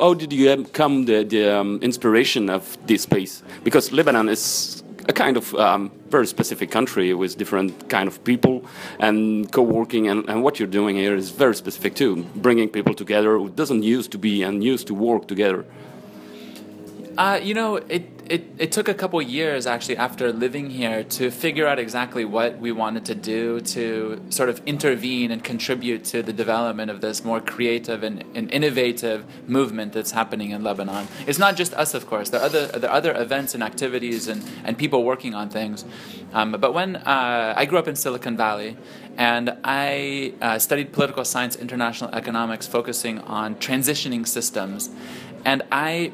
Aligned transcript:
How 0.00 0.14
did 0.14 0.32
you 0.32 0.64
come 0.64 1.06
the, 1.06 1.24
the 1.24 1.58
um, 1.58 1.80
inspiration 1.82 2.48
of 2.50 2.78
this 2.86 3.02
space? 3.02 3.42
Because 3.64 3.90
Lebanon 3.90 4.28
is 4.28 4.84
a 5.08 5.12
kind 5.12 5.36
of 5.36 5.54
um, 5.54 5.90
very 6.08 6.26
specific 6.26 6.70
country 6.70 7.14
with 7.14 7.36
different 7.36 7.88
kind 7.88 8.06
of 8.06 8.22
people 8.22 8.64
and 9.00 9.50
co-working 9.50 10.06
and, 10.08 10.28
and, 10.28 10.42
what 10.42 10.58
you're 10.58 10.68
doing 10.68 10.96
here 10.96 11.16
is 11.16 11.30
very 11.30 11.54
specific 11.54 11.94
too 11.94 12.24
bringing 12.36 12.68
people 12.68 12.92
together 12.94 13.38
who 13.38 13.48
doesn't 13.48 13.82
used 13.82 14.12
to 14.12 14.18
be 14.18 14.42
and 14.42 14.62
used 14.62 14.86
to 14.86 14.94
work 14.94 15.26
together 15.26 15.64
uh, 17.18 17.38
you 17.42 17.52
know 17.52 17.76
it 17.76 18.18
it, 18.30 18.44
it 18.58 18.72
took 18.72 18.88
a 18.88 18.94
couple 18.94 19.20
years 19.22 19.66
actually 19.66 19.96
after 19.96 20.32
living 20.32 20.70
here 20.70 21.02
to 21.02 21.30
figure 21.30 21.66
out 21.66 21.78
exactly 21.78 22.24
what 22.24 22.58
we 22.58 22.70
wanted 22.72 23.04
to 23.06 23.14
do 23.14 23.60
to 23.60 24.22
sort 24.28 24.48
of 24.48 24.60
intervene 24.66 25.30
and 25.30 25.42
contribute 25.42 26.04
to 26.04 26.22
the 26.22 26.32
development 26.32 26.90
of 26.90 27.00
this 27.00 27.24
more 27.24 27.40
creative 27.40 28.02
and, 28.02 28.24
and 28.34 28.50
innovative 28.50 29.24
movement 29.48 29.94
that's 29.94 30.10
happening 30.10 30.50
in 30.50 30.62
Lebanon. 30.62 31.08
It's 31.26 31.38
not 31.38 31.56
just 31.56 31.72
us, 31.74 31.94
of 31.94 32.06
course. 32.06 32.30
There 32.30 32.40
are 32.40 32.44
other, 32.44 32.66
there 32.66 32.90
are 32.90 32.96
other 32.96 33.14
events 33.18 33.54
and 33.54 33.62
activities 33.62 34.28
and, 34.28 34.44
and 34.64 34.76
people 34.76 35.04
working 35.04 35.34
on 35.34 35.48
things. 35.48 35.84
Um, 36.34 36.52
but 36.52 36.74
when 36.74 36.96
uh, 36.96 37.54
I 37.56 37.64
grew 37.64 37.78
up 37.78 37.88
in 37.88 37.96
Silicon 37.96 38.36
Valley, 38.36 38.76
and 39.16 39.56
I 39.64 40.34
uh, 40.40 40.58
studied 40.60 40.92
political 40.92 41.24
science, 41.24 41.56
international 41.56 42.14
economics, 42.14 42.68
focusing 42.68 43.18
on 43.20 43.56
transitioning 43.56 44.28
systems. 44.28 44.90
And 45.44 45.62
I 45.72 46.12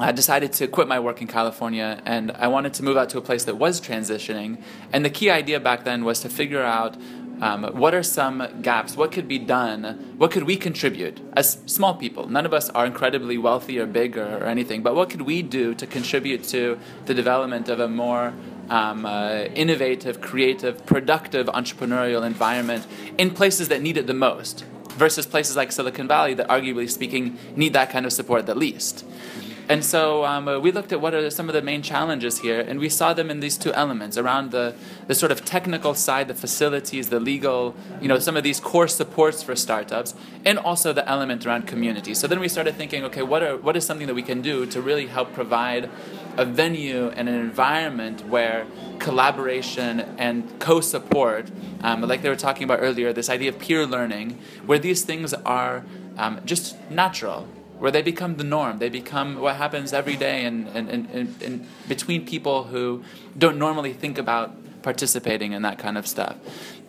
I 0.00 0.12
decided 0.12 0.54
to 0.54 0.66
quit 0.66 0.88
my 0.88 0.98
work 0.98 1.20
in 1.20 1.26
California 1.26 2.00
and 2.06 2.30
I 2.32 2.48
wanted 2.48 2.72
to 2.74 2.82
move 2.82 2.96
out 2.96 3.10
to 3.10 3.18
a 3.18 3.20
place 3.20 3.44
that 3.44 3.56
was 3.56 3.82
transitioning. 3.82 4.62
And 4.94 5.04
the 5.04 5.10
key 5.10 5.30
idea 5.30 5.60
back 5.60 5.84
then 5.84 6.04
was 6.04 6.20
to 6.20 6.30
figure 6.30 6.62
out 6.62 6.96
um, 7.42 7.64
what 7.64 7.94
are 7.94 8.02
some 8.02 8.46
gaps? 8.62 8.96
What 8.96 9.12
could 9.12 9.28
be 9.28 9.38
done? 9.38 10.14
What 10.16 10.30
could 10.30 10.44
we 10.44 10.56
contribute 10.56 11.20
as 11.34 11.58
small 11.66 11.94
people? 11.94 12.28
None 12.28 12.46
of 12.46 12.54
us 12.54 12.70
are 12.70 12.86
incredibly 12.86 13.36
wealthy 13.36 13.78
or 13.78 13.86
big 13.86 14.16
or, 14.16 14.38
or 14.38 14.44
anything, 14.44 14.82
but 14.82 14.94
what 14.94 15.10
could 15.10 15.22
we 15.22 15.42
do 15.42 15.74
to 15.74 15.86
contribute 15.86 16.44
to 16.44 16.78
the 17.06 17.14
development 17.14 17.68
of 17.68 17.80
a 17.80 17.88
more 17.88 18.34
um, 18.68 19.04
uh, 19.04 19.44
innovative, 19.54 20.20
creative, 20.20 20.84
productive 20.86 21.46
entrepreneurial 21.46 22.24
environment 22.26 22.86
in 23.18 23.30
places 23.30 23.68
that 23.68 23.82
need 23.82 23.96
it 23.96 24.06
the 24.06 24.14
most 24.14 24.64
versus 24.90 25.26
places 25.26 25.56
like 25.56 25.72
Silicon 25.72 26.06
Valley 26.06 26.34
that, 26.34 26.48
arguably 26.48 26.90
speaking, 26.90 27.38
need 27.56 27.72
that 27.72 27.90
kind 27.90 28.04
of 28.04 28.12
support 28.12 28.46
the 28.46 28.54
least? 28.54 29.04
And 29.70 29.84
so 29.84 30.24
um, 30.24 30.48
uh, 30.48 30.58
we 30.58 30.72
looked 30.72 30.90
at 30.90 31.00
what 31.00 31.14
are 31.14 31.30
some 31.30 31.48
of 31.48 31.52
the 31.54 31.62
main 31.62 31.80
challenges 31.80 32.40
here, 32.40 32.58
and 32.58 32.80
we 32.80 32.88
saw 32.88 33.14
them 33.14 33.30
in 33.30 33.38
these 33.38 33.56
two 33.56 33.72
elements 33.72 34.18
around 34.18 34.50
the, 34.50 34.74
the 35.06 35.14
sort 35.14 35.30
of 35.30 35.44
technical 35.44 35.94
side, 35.94 36.26
the 36.26 36.34
facilities, 36.34 37.08
the 37.08 37.20
legal, 37.20 37.76
you 38.00 38.08
know, 38.08 38.18
some 38.18 38.36
of 38.36 38.42
these 38.42 38.58
core 38.58 38.88
supports 38.88 39.44
for 39.44 39.54
startups, 39.54 40.16
and 40.44 40.58
also 40.58 40.92
the 40.92 41.08
element 41.08 41.46
around 41.46 41.68
community. 41.68 42.14
So 42.14 42.26
then 42.26 42.40
we 42.40 42.48
started 42.48 42.74
thinking, 42.74 43.04
okay, 43.04 43.22
what, 43.22 43.44
are, 43.44 43.56
what 43.58 43.76
is 43.76 43.86
something 43.86 44.08
that 44.08 44.14
we 44.14 44.24
can 44.24 44.42
do 44.42 44.66
to 44.66 44.82
really 44.82 45.06
help 45.06 45.32
provide 45.32 45.88
a 46.36 46.44
venue 46.44 47.10
and 47.10 47.28
an 47.28 47.36
environment 47.36 48.26
where 48.26 48.66
collaboration 48.98 50.00
and 50.18 50.58
co 50.58 50.80
support, 50.80 51.48
um, 51.82 52.00
like 52.00 52.22
they 52.22 52.28
were 52.28 52.34
talking 52.34 52.64
about 52.64 52.80
earlier, 52.82 53.12
this 53.12 53.30
idea 53.30 53.50
of 53.50 53.60
peer 53.60 53.86
learning, 53.86 54.36
where 54.66 54.80
these 54.80 55.04
things 55.04 55.32
are 55.32 55.84
um, 56.18 56.40
just 56.44 56.74
natural 56.90 57.46
where 57.80 57.90
they 57.90 58.02
become 58.02 58.36
the 58.36 58.44
norm. 58.44 58.78
They 58.78 58.90
become 58.90 59.40
what 59.40 59.56
happens 59.56 59.92
every 59.92 60.14
day 60.14 60.44
in, 60.44 60.68
in, 60.68 60.88
in, 60.88 61.34
in, 61.40 61.66
between 61.88 62.26
people 62.26 62.64
who 62.64 63.02
don't 63.36 63.58
normally 63.58 63.94
think 63.94 64.18
about 64.18 64.52
participating 64.82 65.52
in 65.52 65.62
that 65.62 65.78
kind 65.78 65.96
of 65.98 66.06
stuff. 66.06 66.36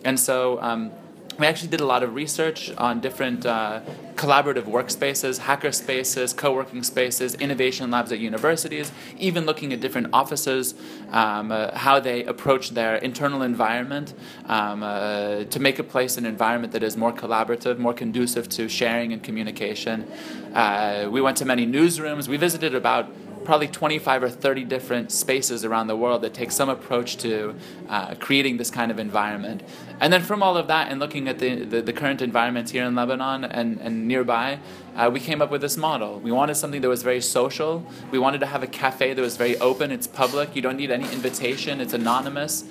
And 0.04 0.20
so 0.20 0.60
um, 0.60 0.92
we 1.38 1.46
actually 1.46 1.68
did 1.68 1.80
a 1.80 1.86
lot 1.86 2.02
of 2.02 2.14
research 2.14 2.70
on 2.76 3.00
different 3.00 3.46
uh, 3.46 3.80
collaborative 4.14 4.64
workspaces, 4.64 5.38
hacker 5.38 5.72
spaces, 5.72 6.32
co 6.32 6.52
working 6.52 6.82
spaces, 6.82 7.34
innovation 7.36 7.90
labs 7.90 8.12
at 8.12 8.18
universities, 8.18 8.92
even 9.18 9.46
looking 9.46 9.72
at 9.72 9.80
different 9.80 10.08
offices, 10.12 10.74
um, 11.10 11.50
uh, 11.50 11.76
how 11.76 11.98
they 11.98 12.24
approach 12.24 12.70
their 12.70 12.96
internal 12.96 13.42
environment 13.42 14.14
um, 14.46 14.82
uh, 14.82 15.44
to 15.44 15.58
make 15.58 15.78
a 15.78 15.84
place 15.84 16.16
an 16.16 16.26
environment 16.26 16.72
that 16.72 16.82
is 16.82 16.96
more 16.96 17.12
collaborative, 17.12 17.78
more 17.78 17.94
conducive 17.94 18.48
to 18.48 18.68
sharing 18.68 19.12
and 19.12 19.22
communication. 19.22 20.06
Uh, 20.54 21.08
we 21.10 21.20
went 21.20 21.36
to 21.36 21.44
many 21.44 21.66
newsrooms. 21.66 22.28
We 22.28 22.36
visited 22.36 22.74
about 22.74 23.08
probably 23.44 23.68
25 23.68 24.22
or 24.22 24.30
30 24.30 24.64
different 24.64 25.12
spaces 25.12 25.64
around 25.64 25.86
the 25.86 25.96
world 25.96 26.22
that 26.22 26.34
take 26.34 26.50
some 26.50 26.68
approach 26.68 27.16
to 27.18 27.54
uh, 27.88 28.14
creating 28.16 28.56
this 28.56 28.70
kind 28.70 28.90
of 28.90 28.98
environment. 28.98 29.62
And 30.00 30.12
then 30.12 30.22
from 30.22 30.42
all 30.42 30.56
of 30.56 30.66
that 30.68 30.90
and 30.90 30.98
looking 30.98 31.28
at 31.28 31.38
the, 31.38 31.64
the, 31.64 31.82
the 31.82 31.92
current 31.92 32.22
environments 32.22 32.72
here 32.72 32.84
in 32.84 32.94
Lebanon 32.94 33.44
and, 33.44 33.80
and 33.80 34.08
nearby, 34.08 34.58
uh, 34.96 35.10
we 35.12 35.20
came 35.20 35.40
up 35.40 35.50
with 35.50 35.60
this 35.60 35.76
model. 35.76 36.20
We 36.20 36.32
wanted 36.32 36.56
something 36.56 36.80
that 36.80 36.88
was 36.88 37.02
very 37.02 37.20
social. 37.20 37.84
We 38.10 38.18
wanted 38.18 38.40
to 38.40 38.46
have 38.46 38.62
a 38.62 38.66
cafe 38.66 39.14
that 39.14 39.22
was 39.22 39.36
very 39.36 39.56
open, 39.58 39.90
it's 39.90 40.06
public, 40.06 40.56
you 40.56 40.62
don't 40.62 40.76
need 40.76 40.90
any 40.90 41.10
invitation, 41.12 41.80
it's 41.80 41.94
anonymous. 41.94 42.64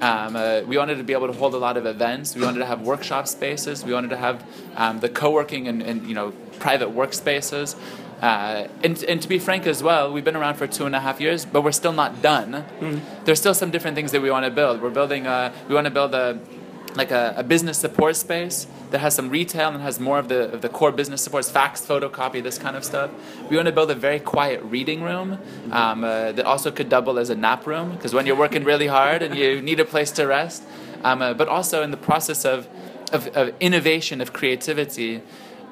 Um, 0.00 0.36
uh, 0.36 0.60
we 0.60 0.78
wanted 0.78 0.98
to 0.98 1.04
be 1.04 1.12
able 1.12 1.26
to 1.26 1.32
hold 1.32 1.54
a 1.54 1.58
lot 1.58 1.76
of 1.76 1.84
events. 1.84 2.36
We 2.36 2.42
wanted 2.42 2.60
to 2.60 2.66
have 2.66 2.82
workshop 2.82 3.26
spaces. 3.26 3.84
We 3.84 3.92
wanted 3.92 4.10
to 4.10 4.16
have 4.16 4.44
um, 4.76 5.00
the 5.00 5.08
co-working 5.08 5.66
and, 5.66 5.82
and, 5.82 6.06
you 6.06 6.14
know 6.14 6.32
private 6.60 6.88
workspaces. 6.90 7.76
Uh, 8.20 8.66
and, 8.82 9.02
and 9.04 9.22
to 9.22 9.28
be 9.28 9.38
frank 9.38 9.66
as 9.66 9.82
well, 9.82 10.12
we've 10.12 10.24
been 10.24 10.36
around 10.36 10.54
for 10.54 10.66
two 10.66 10.86
and 10.86 10.94
a 10.94 11.00
half 11.00 11.20
years, 11.20 11.44
but 11.44 11.62
we're 11.62 11.72
still 11.72 11.92
not 11.92 12.20
done. 12.20 12.52
Mm-hmm. 12.52 13.24
There's 13.24 13.38
still 13.38 13.54
some 13.54 13.70
different 13.70 13.94
things 13.94 14.10
that 14.12 14.20
we 14.20 14.30
want 14.30 14.44
to 14.44 14.50
build. 14.50 14.82
We're 14.82 14.90
building 14.90 15.26
a, 15.26 15.52
we 15.68 15.74
want 15.74 15.84
to 15.84 15.90
build 15.92 16.14
a 16.14 16.40
like 16.94 17.10
a, 17.10 17.34
a, 17.36 17.44
business 17.44 17.78
support 17.78 18.16
space 18.16 18.66
that 18.90 18.98
has 18.98 19.14
some 19.14 19.28
retail 19.28 19.68
and 19.68 19.82
has 19.82 20.00
more 20.00 20.18
of 20.18 20.28
the, 20.28 20.50
of 20.52 20.62
the 20.62 20.68
core 20.68 20.90
business 20.90 21.22
supports, 21.22 21.50
fax, 21.50 21.84
photocopy, 21.84 22.42
this 22.42 22.58
kind 22.58 22.76
of 22.76 22.84
stuff. 22.84 23.10
We 23.48 23.56
want 23.56 23.66
to 23.66 23.72
build 23.72 23.90
a 23.90 23.94
very 23.94 24.18
quiet 24.18 24.62
reading 24.64 25.02
room 25.02 25.38
um, 25.70 26.02
uh, 26.02 26.32
that 26.32 26.44
also 26.44 26.70
could 26.70 26.88
double 26.88 27.18
as 27.18 27.30
a 27.30 27.34
nap 27.34 27.66
room 27.66 27.92
because 27.92 28.14
when 28.14 28.26
you're 28.26 28.36
working 28.36 28.64
really 28.64 28.86
hard 28.86 29.22
and 29.22 29.36
you 29.36 29.62
need 29.62 29.80
a 29.80 29.84
place 29.84 30.10
to 30.12 30.26
rest, 30.26 30.64
um, 31.04 31.22
uh, 31.22 31.34
but 31.34 31.48
also 31.48 31.82
in 31.82 31.90
the 31.90 31.96
process 31.96 32.44
of, 32.44 32.66
of, 33.12 33.28
of 33.36 33.54
innovation, 33.60 34.20
of 34.20 34.32
creativity, 34.32 35.22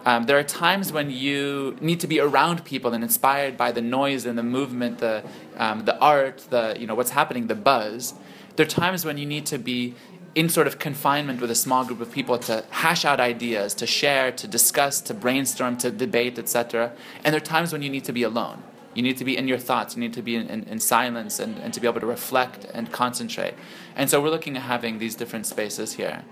um, 0.06 0.22
there 0.24 0.38
are 0.38 0.44
times 0.44 0.92
when 0.92 1.10
you 1.10 1.76
need 1.80 1.98
to 1.98 2.06
be 2.06 2.20
around 2.20 2.64
people 2.64 2.94
and 2.94 3.02
inspired 3.02 3.56
by 3.56 3.72
the 3.72 3.82
noise 3.82 4.24
and 4.24 4.38
the 4.38 4.42
movement, 4.44 4.98
the, 4.98 5.24
um, 5.56 5.84
the 5.84 5.98
art, 5.98 6.46
the 6.50 6.76
you 6.78 6.86
know 6.86 6.94
what's 6.94 7.10
happening, 7.10 7.48
the 7.48 7.56
buzz. 7.56 8.14
There 8.54 8.64
are 8.64 8.68
times 8.68 9.04
when 9.04 9.18
you 9.18 9.26
need 9.26 9.46
to 9.46 9.58
be 9.58 9.96
in 10.36 10.48
sort 10.48 10.68
of 10.68 10.78
confinement 10.78 11.40
with 11.40 11.50
a 11.50 11.56
small 11.56 11.84
group 11.84 12.00
of 12.00 12.12
people 12.12 12.38
to 12.38 12.64
hash 12.70 13.04
out 13.04 13.18
ideas, 13.18 13.74
to 13.74 13.86
share, 13.86 14.30
to 14.30 14.46
discuss, 14.46 15.00
to 15.00 15.12
brainstorm, 15.12 15.76
to 15.78 15.90
debate, 15.90 16.38
etc. 16.38 16.92
And 17.24 17.34
there 17.34 17.40
are 17.42 17.44
times 17.44 17.72
when 17.72 17.82
you 17.82 17.90
need 17.90 18.04
to 18.04 18.12
be 18.12 18.22
alone. 18.22 18.62
You 18.94 19.02
need 19.02 19.16
to 19.16 19.24
be 19.24 19.36
in 19.36 19.48
your 19.48 19.58
thoughts. 19.58 19.96
You 19.96 20.00
need 20.00 20.12
to 20.12 20.22
be 20.22 20.36
in, 20.36 20.46
in, 20.46 20.62
in, 20.64 20.78
silence 20.78 21.38
and, 21.40 21.58
and 21.58 21.74
to 21.74 21.80
be 21.80 21.86
able 21.88 22.00
to 22.00 22.06
reflect 22.06 22.64
and 22.72 22.90
concentrate. 22.92 23.54
And 23.96 24.08
so 24.08 24.22
we're 24.22 24.30
looking 24.30 24.56
at 24.56 24.62
having 24.62 24.98
these 24.98 25.16
different 25.16 25.46
spaces 25.46 25.94
here. 25.94 26.24